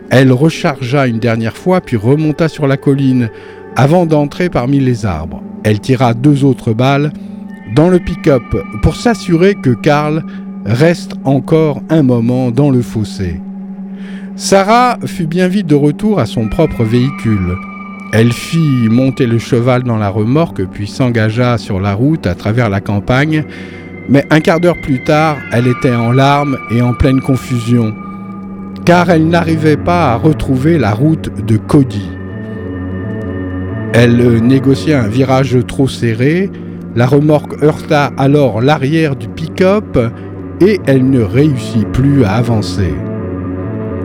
[0.10, 3.30] Elle rechargea une dernière fois puis remonta sur la colline
[3.76, 5.42] avant d'entrer parmi les arbres.
[5.64, 7.12] Elle tira deux autres balles
[7.76, 8.44] dans le pick-up
[8.82, 10.24] pour s'assurer que Karl
[10.66, 13.42] reste encore un moment dans le fossé.
[14.36, 17.56] Sarah fut bien vite de retour à son propre véhicule.
[18.14, 22.70] Elle fit monter le cheval dans la remorque puis s'engagea sur la route à travers
[22.70, 23.44] la campagne,
[24.10, 27.94] mais un quart d'heure plus tard, elle était en larmes et en pleine confusion,
[28.88, 32.10] car elle n'arrivait pas à retrouver la route de Cody.
[33.94, 36.50] Elle négociait un virage trop serré,
[36.96, 40.00] la remorque heurta alors l'arrière du pick-up
[40.62, 42.94] et elle ne réussit plus à avancer.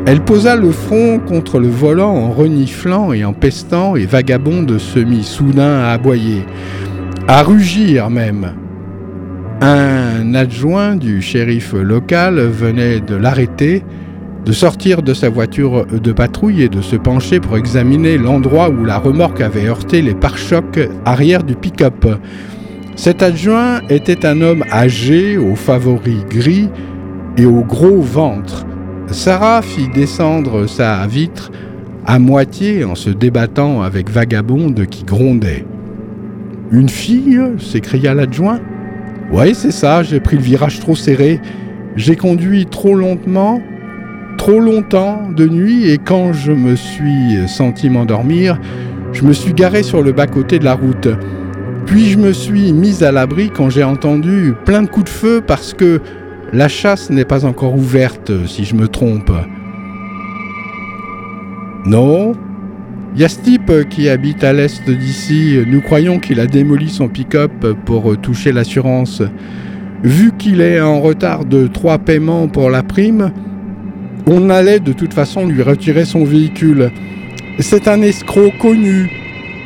[0.05, 4.99] Elle posa le front contre le volant en reniflant et en pestant et Vagabonde se
[4.99, 6.45] mit soudain à aboyer,
[7.29, 8.55] à rugir même.
[9.61, 13.85] Un adjoint du shérif local venait de l'arrêter,
[14.45, 18.85] de sortir de sa voiture de patrouille et de se pencher pour examiner l'endroit où
[18.85, 22.07] la remorque avait heurté les pare-chocs arrière du pick-up.
[22.97, 26.69] Cet adjoint était un homme âgé, aux favoris gris
[27.37, 28.67] et au gros ventre.
[29.09, 31.51] Sarah fit descendre sa vitre
[32.05, 35.65] à moitié en se débattant avec Vagabonde qui grondait.
[36.71, 37.41] Une fille?
[37.59, 38.61] s'écria l'adjoint.
[39.33, 41.41] Oui, c'est ça, j'ai pris le virage trop serré.
[41.97, 43.61] J'ai conduit trop lentement,
[44.43, 48.59] trop longtemps de nuit, et quand je me suis senti m'endormir,
[49.13, 51.07] je me suis garé sur le bas-côté de la route.
[51.87, 55.45] Puis je me suis mise à l'abri quand j'ai entendu plein de coups de feu
[55.47, 56.01] parce que
[56.53, 59.31] la chasse n'est pas encore ouverte, si je me trompe.
[61.87, 62.35] Non
[63.15, 65.61] y a ce type qui habite à l'est d'ici.
[65.69, 69.23] Nous croyons qu'il a démoli son pick-up pour toucher l'assurance.
[70.03, 73.31] Vu qu'il est en retard de trois paiements pour la prime,
[74.27, 76.91] on allait de toute façon lui retirer son véhicule.
[77.59, 79.11] C'est un escroc connu.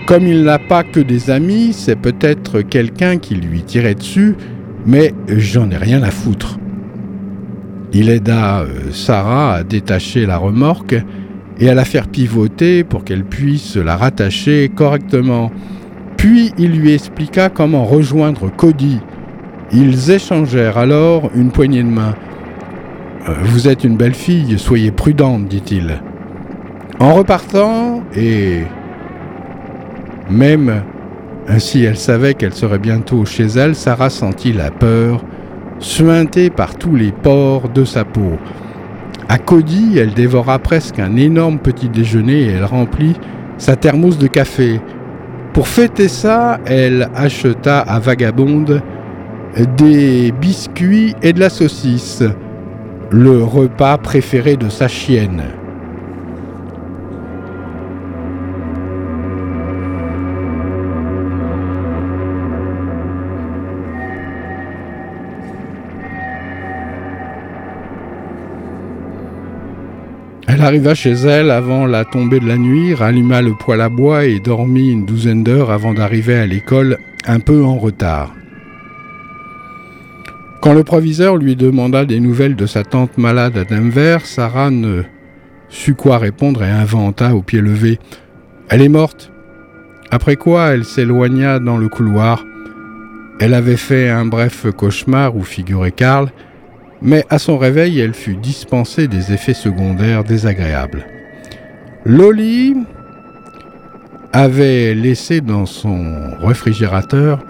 [0.07, 4.37] Comme il n'a pas que des amis, c'est peut-être quelqu'un qui lui tirait dessus,
[4.87, 6.59] mais j'en ai rien à foutre.
[7.93, 10.97] Il aida euh, Sarah à détacher la remorque
[11.59, 15.51] et à la faire pivoter pour qu'elle puisse la rattacher correctement.
[16.17, 19.01] Puis il lui expliqua comment rejoindre Cody.
[19.73, 22.15] Ils échangèrent alors une poignée de main.
[23.29, 26.01] Euh, vous êtes une belle fille, soyez prudente, dit-il.
[27.01, 28.63] En repartant, et
[30.31, 30.83] même
[31.49, 35.25] ainsi elle savait qu'elle serait bientôt chez elle, Sarah sentit la peur
[35.79, 38.39] suintée par tous les pores de sa peau.
[39.29, 43.15] À Cody, elle dévora presque un énorme petit déjeuner et elle remplit
[43.59, 44.81] sa thermos de café.
[45.53, 48.83] Pour fêter ça, elle acheta à Vagabonde
[49.77, 52.23] des biscuits et de la saucisse,
[53.11, 55.45] le repas préféré de sa chienne.
[70.49, 74.25] Elle arriva chez elle avant la tombée de la nuit, ralluma le poêle à bois
[74.25, 78.35] et dormit une douzaine d'heures avant d'arriver à l'école un peu en retard.
[80.61, 85.03] Quand le proviseur lui demanda des nouvelles de sa tante malade à Denver, Sarah ne
[85.69, 87.99] sut quoi répondre et inventa au pied levé.
[88.69, 89.31] Elle est morte.
[90.11, 92.45] Après quoi, elle s'éloigna dans le couloir.
[93.39, 96.31] Elle avait fait un bref cauchemar où figurait Karl,
[97.03, 101.05] mais à son réveil, elle fut dispensée des effets secondaires désagréables.
[102.05, 102.75] Loli
[104.33, 107.41] avait laissé dans son réfrigérateur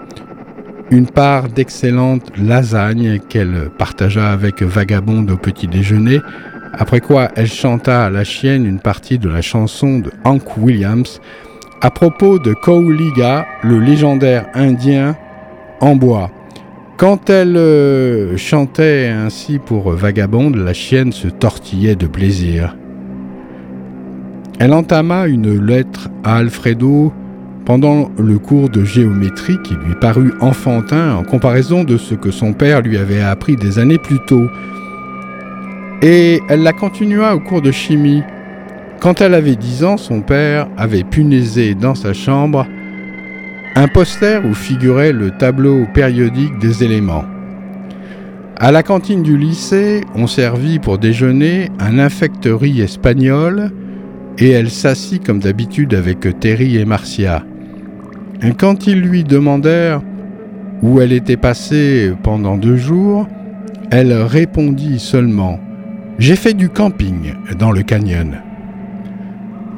[0.91, 6.21] une part d'excellente lasagne qu'elle partagea avec Vagabonde au petit déjeuner,
[6.73, 11.19] après quoi elle chanta à la chienne une partie de la chanson de Hank Williams
[11.81, 15.15] à propos de Kauliga, le légendaire indien
[15.79, 16.31] en bois.
[16.97, 22.75] Quand elle euh, chantait ainsi pour Vagabonde, la chienne se tortillait de plaisir.
[24.59, 27.13] Elle entama une lettre à Alfredo
[27.67, 32.53] pendant le cours de géométrie qui lui parut enfantin en comparaison de ce que son
[32.53, 34.47] père lui avait appris des années plus tôt.
[36.01, 38.23] Et elle la continua au cours de chimie.
[39.01, 42.65] Quand elle avait dix ans, son père avait punaisé dans sa chambre
[43.75, 47.25] un poster où figurait le tableau périodique des éléments.
[48.55, 53.73] À la cantine du lycée, on servit pour déjeuner un infecterie espagnol
[54.37, 57.43] et elle s'assit comme d'habitude avec Terry et Marcia.
[58.57, 60.01] Quand ils lui demandèrent
[60.81, 63.27] où elle était passée pendant deux jours,
[63.89, 65.59] elle répondit seulement
[66.19, 68.37] J'ai fait du camping dans le canyon.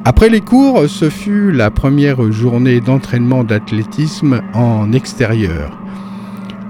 [0.04, 5.78] Après les cours, ce fut la première journée d'entraînement d'athlétisme en extérieur.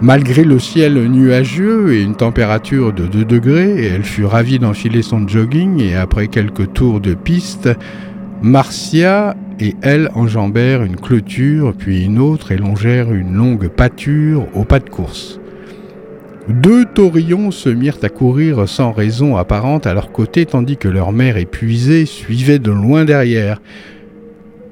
[0.02, 5.28] Malgré le ciel nuageux et une température de 2 degrés, elle fut ravie d'enfiler son
[5.28, 7.68] jogging et après quelques tours de piste,
[8.42, 14.64] Marcia et elle enjambèrent une clôture puis une autre et longèrent une longue pâture au
[14.64, 15.38] pas de course.
[16.48, 21.12] Deux taurillons se mirent à courir sans raison apparente à leur côté tandis que leur
[21.12, 23.60] mère épuisée suivait de loin derrière.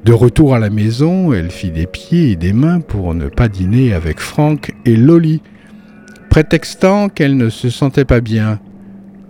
[0.04, 3.48] De retour à la maison, elle fit des pieds et des mains pour ne pas
[3.48, 5.42] dîner avec Frank et Lolly,
[6.30, 8.60] prétextant qu'elle ne se sentait pas bien.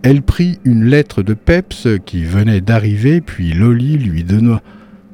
[0.02, 4.62] Elle prit une lettre de Peps qui venait d'arriver, puis Lolly lui donna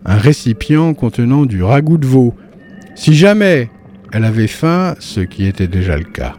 [0.04, 2.34] un récipient contenant du ragoût de veau,
[2.94, 3.70] si jamais
[4.12, 6.36] elle avait faim, ce qui était déjà le cas.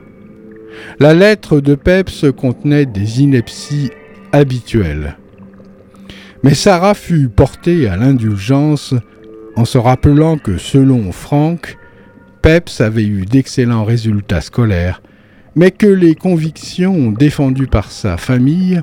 [1.00, 3.90] La lettre de Peps contenait des inepties
[4.32, 5.18] habituelles.
[6.44, 8.94] Mais Sarah fut portée à l'indulgence
[9.56, 11.78] en se rappelant que selon Frank,
[12.42, 15.02] Peps avait eu d'excellents résultats scolaires,
[15.56, 18.82] mais que les convictions défendues par sa famille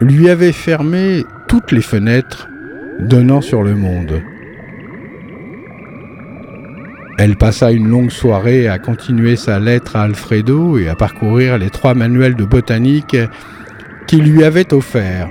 [0.00, 2.48] lui avaient fermé toutes les fenêtres
[3.00, 4.22] donnant sur le monde.
[7.18, 11.70] Elle passa une longue soirée à continuer sa lettre à Alfredo et à parcourir les
[11.70, 13.16] trois manuels de botanique
[14.06, 15.28] qu'il lui avait offerts.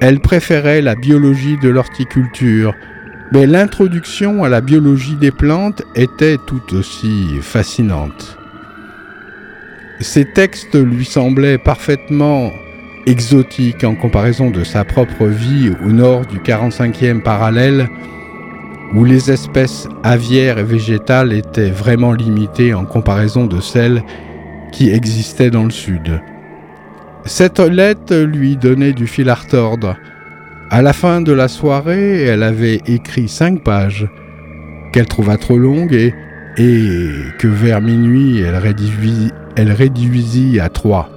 [0.00, 2.74] Elle préférait la biologie de l'horticulture,
[3.32, 8.38] mais l'introduction à la biologie des plantes était tout aussi fascinante.
[10.00, 12.52] Ces textes lui semblaient parfaitement
[13.06, 17.88] exotiques en comparaison de sa propre vie au nord du 45e parallèle,
[18.94, 24.02] où les espèces aviaires et végétales étaient vraiment limitées en comparaison de celles
[24.72, 26.20] qui existaient dans le sud.
[27.24, 29.96] Cette lettre lui donnait du fil à retordre.
[30.70, 34.06] À la fin de la soirée, elle avait écrit cinq pages,
[34.92, 36.14] qu'elle trouva trop longues et,
[36.56, 41.10] et que vers minuit elle réduisit, à trois.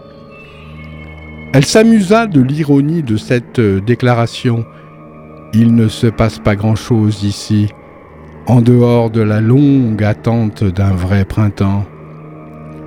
[1.53, 4.65] Elle s'amusa de l'ironie de cette déclaration
[5.53, 7.69] il ne se passe pas grand-chose ici,
[8.45, 11.85] en dehors de la longue attente d'un vrai printemps.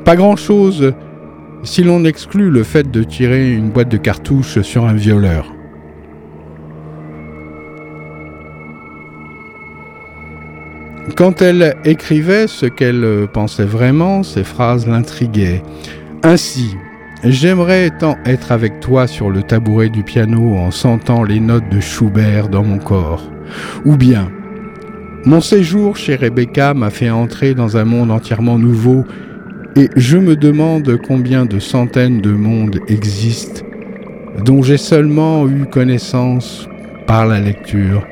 [0.05, 0.95] Pas grand-chose
[1.65, 5.53] si l'on exclut le fait de tirer une boîte de cartouches sur un violeur.
[11.17, 15.63] Quand elle écrivait ce qu'elle pensait vraiment, ces phrases l'intriguaient.
[16.23, 16.77] Ainsi,
[17.25, 21.79] J'aimerais tant être avec toi sur le tabouret du piano en sentant les notes de
[21.79, 23.31] Schubert dans mon corps.
[23.85, 24.29] Ou bien,
[25.25, 29.05] mon séjour chez Rebecca m'a fait entrer dans un monde entièrement nouveau
[29.77, 33.65] et je me demande combien de centaines de mondes existent
[34.45, 36.69] dont j'ai seulement eu connaissance
[37.07, 38.05] par la lecture.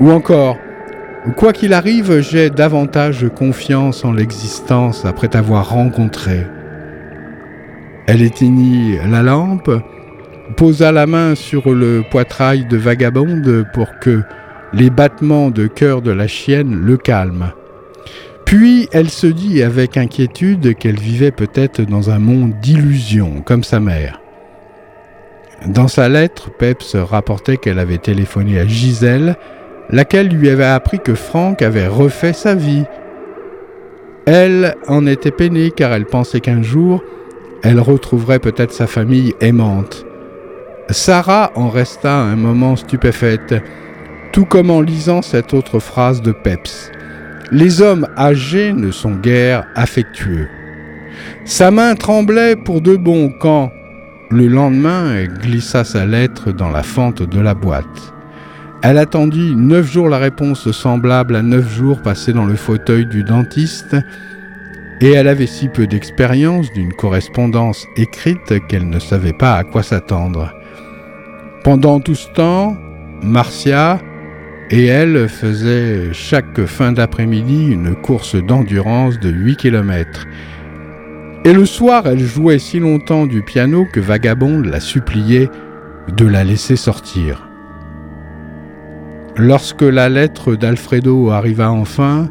[0.00, 0.58] Ou encore,
[1.36, 6.46] quoi qu'il arrive, j'ai davantage confiance en l'existence après t'avoir rencontré.
[8.06, 9.70] Elle éteignit la lampe,
[10.56, 14.22] posa la main sur le poitrail de Vagabonde pour que
[14.72, 17.52] les battements de cœur de la chienne le calment.
[18.44, 23.78] Puis elle se dit avec inquiétude qu'elle vivait peut-être dans un monde d'illusions, comme sa
[23.78, 24.20] mère.
[25.66, 29.36] Dans sa lettre, Peps rapportait qu'elle avait téléphoné à Gisèle,
[29.90, 32.84] laquelle lui avait appris que Franck avait refait sa vie
[34.26, 37.02] Elle en était peinée car elle pensait qu'un jour,
[37.62, 40.06] elle retrouverait peut-être sa famille aimante.
[40.88, 43.54] Sarah en resta un moment stupéfaite,
[44.32, 46.90] tout comme en lisant cette autre phrase de Peps.
[47.52, 50.48] Les hommes âgés ne sont guère affectueux.
[51.44, 53.72] Sa main tremblait pour de bon quand,
[54.30, 58.14] le lendemain, elle glissa sa lettre dans la fente de la boîte.
[58.82, 63.24] Elle attendit neuf jours la réponse semblable à neuf jours passés dans le fauteuil du
[63.24, 63.94] dentiste,
[65.02, 69.82] et elle avait si peu d'expérience d'une correspondance écrite qu'elle ne savait pas à quoi
[69.82, 70.54] s'attendre.
[71.62, 72.74] Pendant tout ce temps,
[73.22, 74.00] Marcia
[74.70, 80.26] et elle faisaient chaque fin d'après-midi une course d'endurance de 8 km.
[81.44, 85.50] Et le soir, elle jouait si longtemps du piano que Vagabonde la suppliait
[86.16, 87.49] de la laisser sortir.
[89.42, 92.28] Lorsque la lettre d'Alfredo arriva enfin,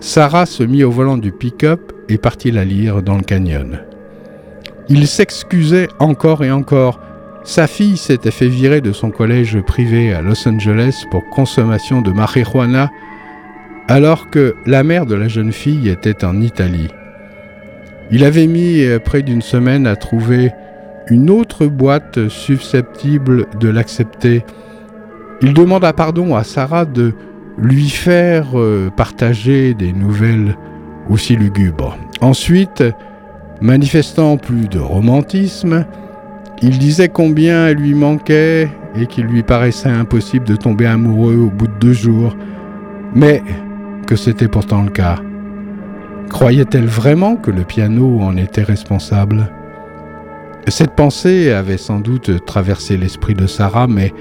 [0.00, 3.80] Sarah se mit au volant du pick-up et partit la lire dans le canyon.
[4.88, 7.00] Il s'excusait encore et encore.
[7.44, 12.12] Sa fille s'était fait virer de son collège privé à Los Angeles pour consommation de
[12.12, 12.90] marijuana,
[13.86, 16.88] alors que la mère de la jeune fille était en Italie.
[18.10, 20.50] Il avait mis près d'une semaine à trouver
[21.08, 24.46] une autre boîte susceptible de l'accepter
[25.42, 27.14] il demanda pardon à Sarah de
[27.58, 30.56] lui faire euh, partager des nouvelles
[31.10, 31.96] aussi lugubres.
[32.20, 32.82] Ensuite,
[33.60, 35.84] manifestant plus de romantisme,
[36.62, 41.50] il disait combien elle lui manquait et qu'il lui paraissait impossible de tomber amoureux au
[41.50, 42.36] bout de deux jours,
[43.14, 43.42] mais
[44.06, 45.16] que c'était pourtant le cas.
[46.30, 49.50] Croyait-elle vraiment que le piano en était responsable?
[50.68, 54.14] Cette pensée avait sans doute traversé l'esprit de Sarah, mais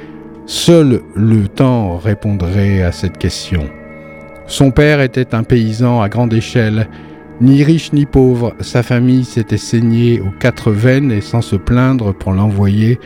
[0.53, 3.69] Seul le temps répondrait à cette question.
[4.47, 6.89] Son père était un paysan à grande échelle,
[7.39, 12.13] ni riche ni pauvre, sa famille s'était saignée aux quatre veines et sans se plaindre
[12.13, 12.99] pour l'envoyer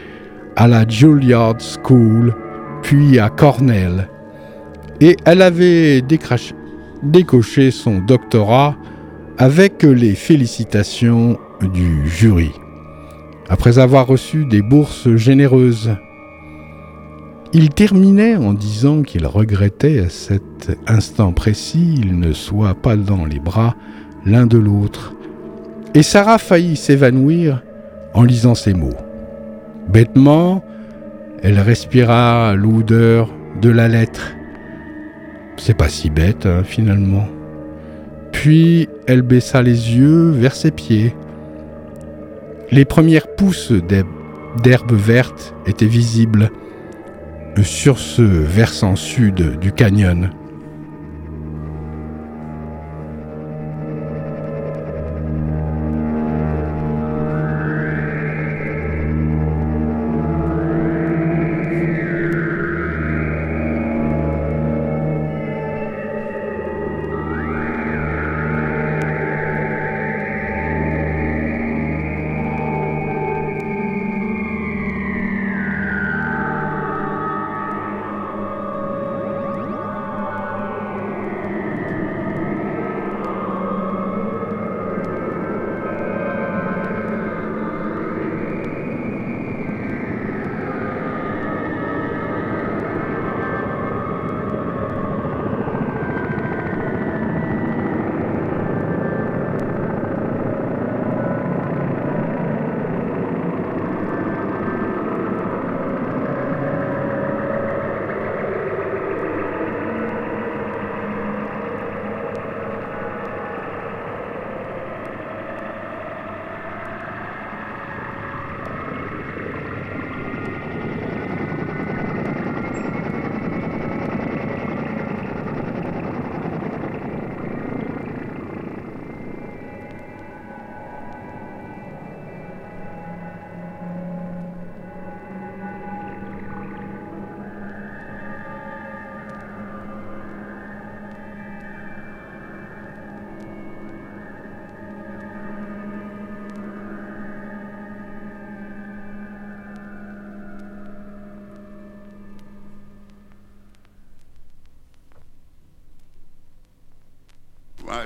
[0.56, 2.34] à la Juilliard School,
[2.82, 4.10] puis à Cornell.
[5.00, 8.76] Et elle avait décoché son doctorat
[9.38, 12.54] avec les félicitations du jury.
[13.50, 15.96] Après avoir reçu des bourses généreuses,
[17.54, 23.26] il terminait en disant qu'il regrettait à cet instant précis il ne soit pas dans
[23.26, 23.76] les bras
[24.26, 25.14] l'un de l'autre.
[25.94, 27.64] Et Sarah faillit s'évanouir
[28.14, 28.98] en lisant ces mots.
[29.88, 30.64] Bêtement,
[31.44, 33.30] elle respira l'odeur
[33.62, 34.34] de la lettre.
[35.58, 37.28] C'est pas si bête, hein, finalement.
[38.32, 41.16] Puis elle baissa les yeux vers ses pieds.
[42.72, 46.50] Les premières pousses d'herbe verte étaient visibles
[47.64, 50.30] sur ce versant sud du canyon.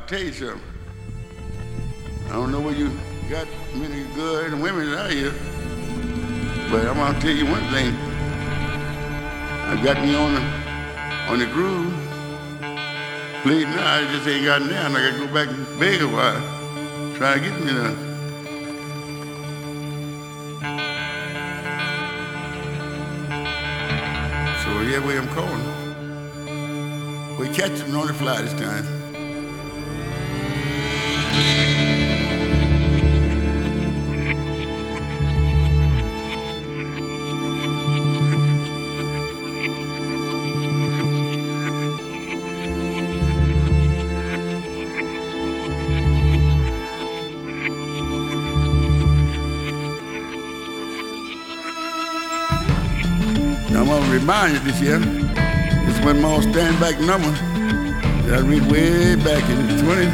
[0.07, 0.61] Tell you something.
[2.27, 2.91] I don't know where you
[3.29, 5.33] got many good women out here,
[6.69, 7.95] but I'm gonna tell you one thing.
[9.69, 10.41] I got me on the
[11.31, 11.93] on the groove.
[13.43, 14.89] Played now, I just ain't got now.
[14.89, 16.41] I gotta go back and beg a while.
[17.15, 17.95] Try to get me there.
[24.63, 25.65] So yeah, we I'm calling.
[27.37, 28.98] We catch him on the fly this time.
[54.30, 54.99] Remind you this year.
[55.89, 57.32] It's when my stand back number
[58.27, 60.13] that I read way back in the 20s.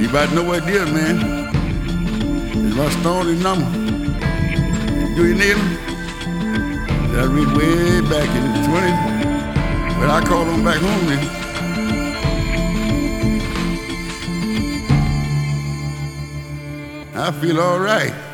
[0.00, 1.16] You about know what it is, man.
[2.54, 3.68] It's my stony number.
[5.16, 5.74] Do you need them?
[7.10, 8.98] That I read way back in the 20s.
[9.98, 11.22] But I call them back home then.
[17.16, 18.25] I feel all right.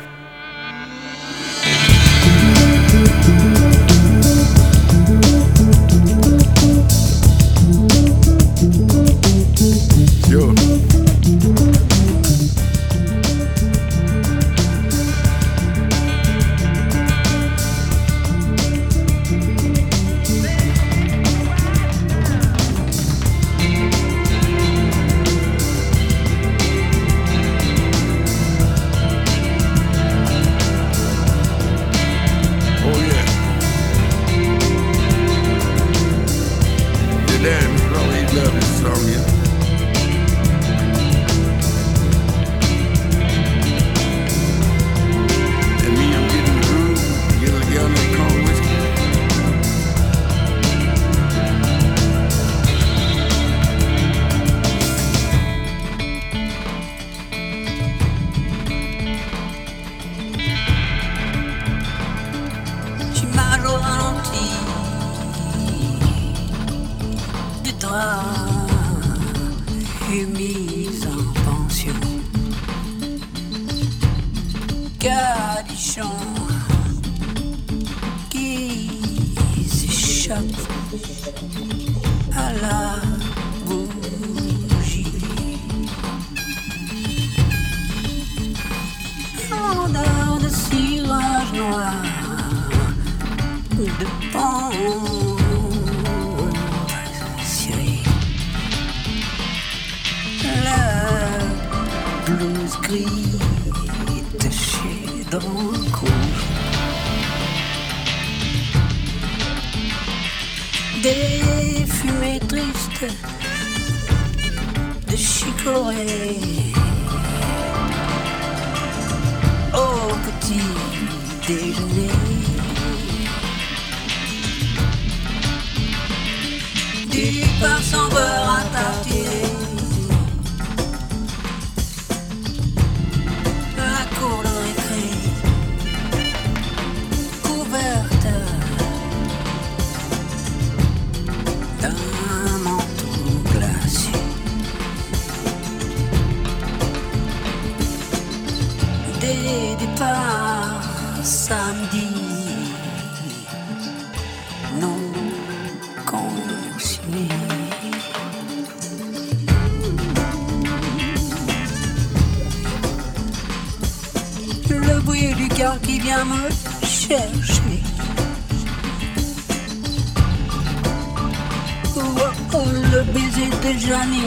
[173.63, 174.23] de Janine,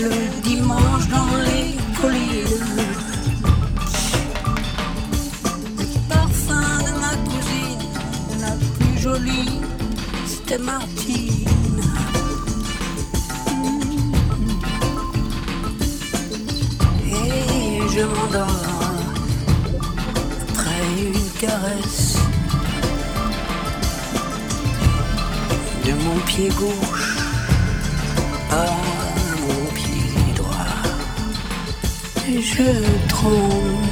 [0.00, 2.66] le dimanche dans les collines.
[5.78, 7.84] Le parfum de ma cousine,
[8.40, 9.60] la plus jolie,
[10.26, 11.48] c'était Martine.
[17.06, 18.64] Et je m'endors
[20.48, 22.16] après une caresse
[25.86, 26.99] de mon pied gauche.
[32.52, 32.64] 却
[33.08, 33.89] 痛。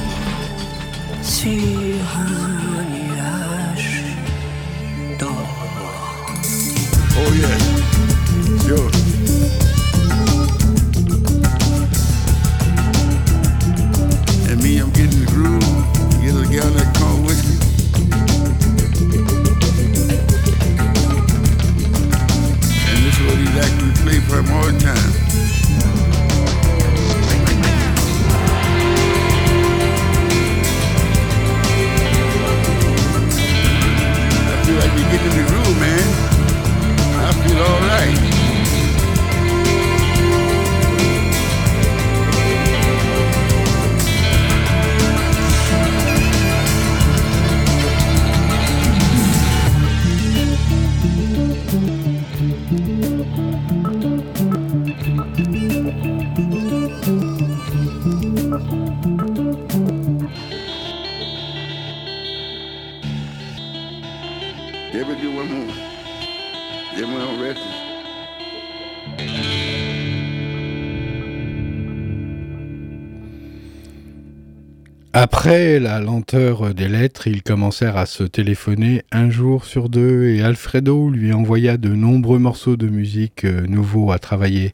[75.39, 80.43] Après la lenteur des lettres, ils commencèrent à se téléphoner un jour sur deux et
[80.43, 84.73] Alfredo lui envoya de nombreux morceaux de musique euh, nouveaux à travailler.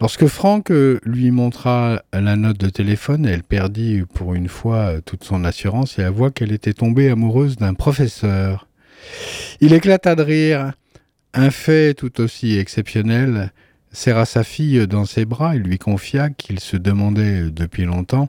[0.00, 5.24] Lorsque Franck euh, lui montra la note de téléphone, elle perdit pour une fois toute
[5.24, 8.68] son assurance et avoua qu'elle était tombée amoureuse d'un professeur.
[9.60, 10.74] Il éclata de rire.
[11.34, 13.50] Un fait tout aussi exceptionnel
[13.90, 18.28] serra sa fille dans ses bras et lui confia qu'il se demandait depuis longtemps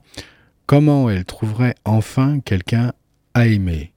[0.70, 2.94] comment elle trouverait enfin quelqu'un
[3.34, 3.92] à aimer?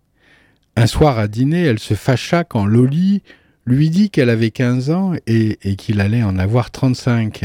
[0.75, 3.23] Un soir à dîner, elle se fâcha quand Loli
[3.67, 7.45] lui dit qu'elle avait 15 ans et, qu'il allait en avoir 35.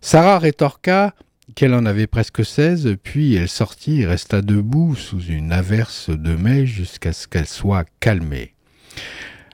[0.00, 1.12] Sarah rétorqua
[1.54, 6.34] qu'elle en avait presque 16, puis elle sortit et resta debout sous une averse de
[6.34, 8.54] mai jusqu'à ce qu'elle soit calmée.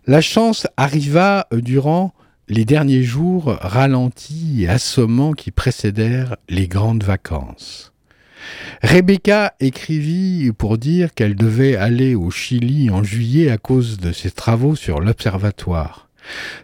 [0.06, 2.14] La chance arriva durant
[2.46, 7.91] les derniers jours ralentis et assommants qui précédèrent les grandes vacances.
[8.82, 14.30] Rebecca écrivit pour dire qu'elle devait aller au Chili en juillet à cause de ses
[14.30, 16.08] travaux sur l'observatoire.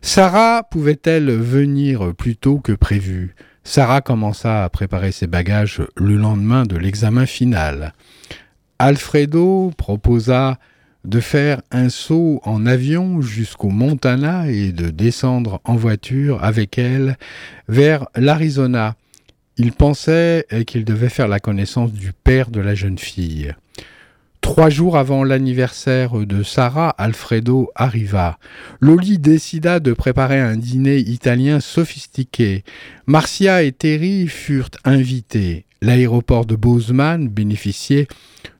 [0.02, 3.34] Sarah pouvait-elle venir plus tôt que prévu?
[3.64, 7.92] Sarah commença à préparer ses bagages le lendemain de l'examen final.
[8.78, 10.58] Alfredo proposa
[11.04, 17.16] de faire un saut en avion jusqu'au Montana et de descendre en voiture avec elle
[17.68, 18.94] vers l'Arizona.
[19.58, 23.52] Il pensait qu'il devait faire la connaissance du père de la jeune fille.
[24.40, 28.38] Trois jours avant l'anniversaire de Sarah, Alfredo arriva.
[28.80, 32.62] Loli décida de préparer un dîner italien sophistiqué.
[33.06, 35.64] Marcia et Terry furent invités.
[35.82, 38.06] L'aéroport de Bozeman bénéficiait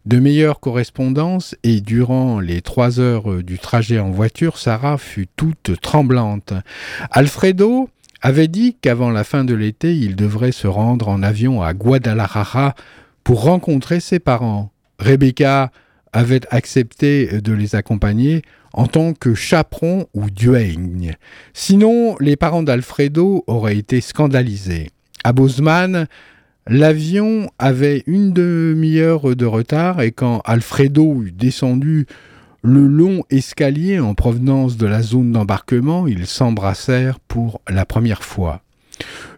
[0.04, 5.80] de meilleures correspondances et durant les trois heures du trajet en voiture, Sarah fut toute
[5.80, 6.52] tremblante.
[7.10, 7.88] Alfredo
[8.20, 12.74] avait dit qu'avant la fin de l'été, il devrait se rendre en avion à Guadalajara
[13.24, 14.72] pour rencontrer ses parents.
[14.98, 15.70] Rebecca
[16.12, 18.42] avait accepté de les accompagner
[18.72, 21.16] en tant que chaperon ou duègne.
[21.52, 24.90] Sinon, les parents d'Alfredo auraient été scandalisés.
[25.24, 26.06] À Bozeman,
[26.66, 32.06] l'avion avait une demi-heure de retard et quand Alfredo eut descendu
[32.62, 38.62] le long escalier en provenance de la zone d'embarquement, ils s'embrassèrent pour la première fois.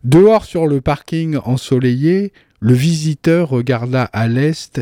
[0.05, 4.81] Dehors sur le parking ensoleillé, le visiteur regarda à l'est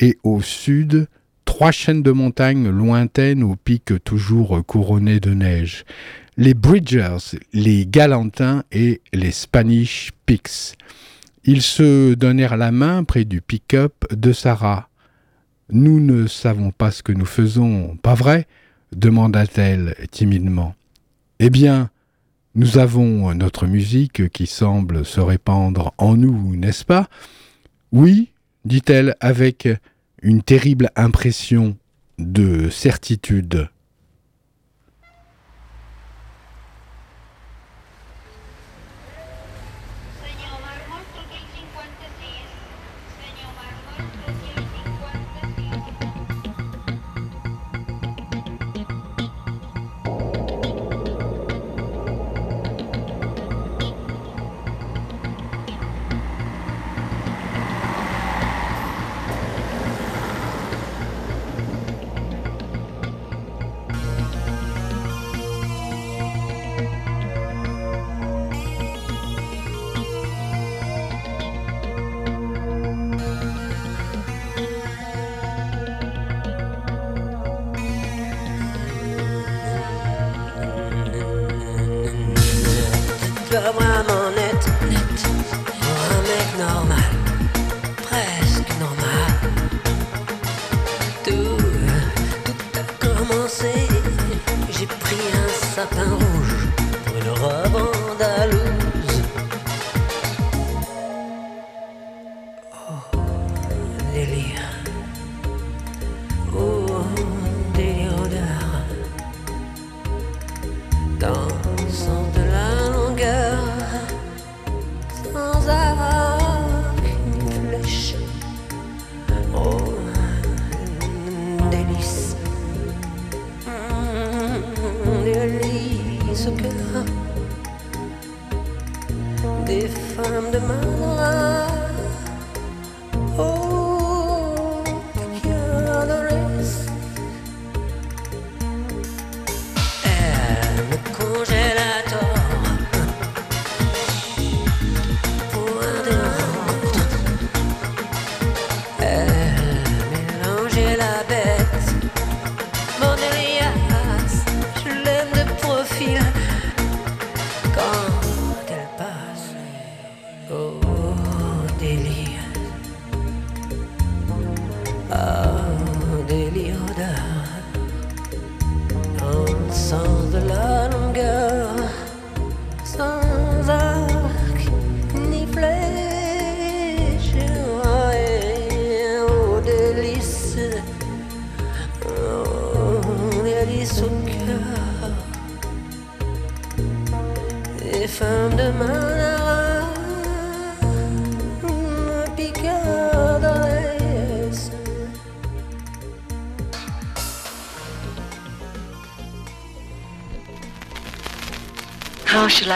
[0.00, 1.08] et au sud
[1.44, 5.84] trois chaînes de montagnes lointaines aux pics toujours couronnés de neige.
[6.36, 10.76] Les Bridgers, les Galantins et les Spanish Peaks.
[11.44, 14.87] Ils se donnèrent la main près du pick-up de Sarah.
[15.70, 18.46] Nous ne savons pas ce que nous faisons, pas vrai
[18.92, 20.74] demanda-t-elle timidement.
[21.40, 21.90] Eh bien,
[22.54, 27.08] nous avons notre musique qui semble se répandre en nous, n'est-ce pas?
[27.92, 28.32] Oui,
[28.64, 29.68] dit-elle avec
[30.22, 31.76] une terrible impression
[32.18, 33.68] de certitude.